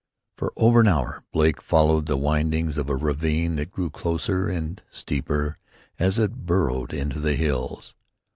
For 0.35 0.51
over 0.55 0.79
an 0.79 0.87
hour 0.87 1.23
Blake 1.31 1.61
followed 1.61 2.07
the 2.07 2.17
windings 2.17 2.79
of 2.79 2.89
a 2.89 2.95
ravine 2.95 3.55
that 3.57 3.69
grew 3.69 3.91
closer 3.91 4.49
and 4.49 4.81
steeper 4.89 5.59
as 5.99 6.17
it 6.17 6.47
burrowed 6.47 6.91
into 6.91 7.19
the 7.19 7.35
hills. 7.35 7.93